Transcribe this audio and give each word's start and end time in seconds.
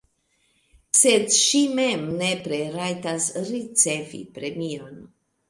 Sed 0.99 1.35
ŝi 1.39 1.61
mem 1.79 2.07
nepre 2.23 2.59
rajtas 2.79 3.29
ricevi 3.51 4.25
premion. 4.41 4.99